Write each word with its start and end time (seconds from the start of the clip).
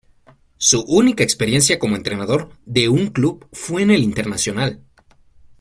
Su 0.57 0.81
única 0.85 1.23
experiencia 1.23 1.77
como 1.77 1.95
entrenador 1.95 2.53
de 2.65 2.89
un 2.89 3.11
club 3.11 3.45
fue 3.53 3.83
en 3.83 3.91
el 3.91 4.01
Internacional. 4.01 4.83